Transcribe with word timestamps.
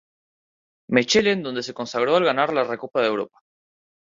Mechelen, 0.89 1.43
donde 1.43 1.61
se 1.61 1.75
consagró 1.75 2.15
al 2.15 2.25
ganar 2.25 2.51
la 2.53 2.63
Recopa 2.63 3.01
de 3.01 3.07
Europa. 3.07 3.37